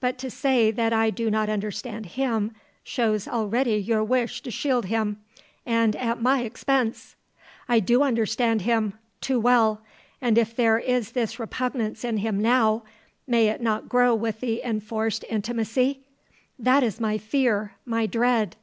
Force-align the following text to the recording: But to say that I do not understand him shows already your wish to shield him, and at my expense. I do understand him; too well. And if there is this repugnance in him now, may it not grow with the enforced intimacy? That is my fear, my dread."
But 0.00 0.18
to 0.18 0.28
say 0.30 0.70
that 0.70 0.92
I 0.92 1.08
do 1.08 1.30
not 1.30 1.48
understand 1.48 2.04
him 2.20 2.52
shows 2.84 3.26
already 3.26 3.76
your 3.76 4.04
wish 4.04 4.42
to 4.42 4.50
shield 4.50 4.84
him, 4.84 5.22
and 5.64 5.96
at 5.96 6.20
my 6.20 6.40
expense. 6.42 7.16
I 7.70 7.80
do 7.80 8.02
understand 8.02 8.60
him; 8.60 8.92
too 9.22 9.40
well. 9.40 9.80
And 10.20 10.36
if 10.36 10.54
there 10.54 10.78
is 10.78 11.12
this 11.12 11.38
repugnance 11.38 12.04
in 12.04 12.18
him 12.18 12.38
now, 12.42 12.82
may 13.26 13.48
it 13.48 13.62
not 13.62 13.88
grow 13.88 14.14
with 14.14 14.40
the 14.40 14.62
enforced 14.62 15.24
intimacy? 15.30 16.00
That 16.58 16.82
is 16.82 17.00
my 17.00 17.16
fear, 17.16 17.72
my 17.86 18.04
dread." 18.04 18.56